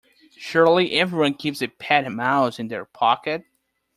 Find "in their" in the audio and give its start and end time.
2.57-2.85